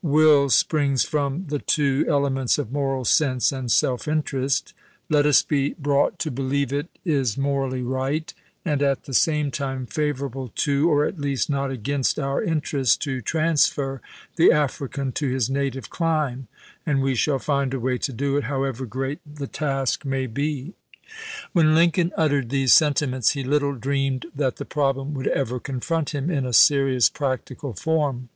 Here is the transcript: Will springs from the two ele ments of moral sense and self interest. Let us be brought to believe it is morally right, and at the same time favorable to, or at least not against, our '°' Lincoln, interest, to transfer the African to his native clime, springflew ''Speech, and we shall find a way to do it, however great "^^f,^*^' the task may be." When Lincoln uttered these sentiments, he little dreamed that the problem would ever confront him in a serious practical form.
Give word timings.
Will 0.00 0.48
springs 0.48 1.02
from 1.02 1.46
the 1.48 1.58
two 1.58 2.04
ele 2.08 2.30
ments 2.30 2.56
of 2.56 2.70
moral 2.70 3.04
sense 3.04 3.50
and 3.50 3.68
self 3.68 4.06
interest. 4.06 4.72
Let 5.08 5.26
us 5.26 5.42
be 5.42 5.70
brought 5.74 6.20
to 6.20 6.30
believe 6.30 6.72
it 6.72 6.86
is 7.04 7.36
morally 7.36 7.82
right, 7.82 8.32
and 8.64 8.80
at 8.80 9.06
the 9.06 9.12
same 9.12 9.50
time 9.50 9.86
favorable 9.86 10.52
to, 10.54 10.88
or 10.88 11.04
at 11.04 11.18
least 11.18 11.50
not 11.50 11.72
against, 11.72 12.16
our 12.16 12.34
'°' 12.34 12.34
Lincoln, 12.36 12.52
interest, 12.58 13.02
to 13.02 13.20
transfer 13.20 14.00
the 14.36 14.52
African 14.52 15.10
to 15.18 15.28
his 15.30 15.50
native 15.50 15.90
clime, 15.90 16.46
springflew 16.46 16.46
''Speech, 16.60 16.80
and 16.86 17.02
we 17.02 17.14
shall 17.16 17.40
find 17.40 17.74
a 17.74 17.80
way 17.80 17.98
to 17.98 18.12
do 18.12 18.36
it, 18.36 18.44
however 18.44 18.86
great 18.86 19.18
"^^f,^*^' 19.28 19.38
the 19.40 19.48
task 19.48 20.04
may 20.04 20.28
be." 20.28 20.74
When 21.52 21.74
Lincoln 21.74 22.12
uttered 22.16 22.50
these 22.50 22.72
sentiments, 22.72 23.30
he 23.32 23.42
little 23.42 23.74
dreamed 23.74 24.26
that 24.32 24.58
the 24.58 24.64
problem 24.64 25.12
would 25.14 25.26
ever 25.26 25.58
confront 25.58 26.14
him 26.14 26.30
in 26.30 26.46
a 26.46 26.52
serious 26.52 27.08
practical 27.10 27.72
form. 27.72 28.28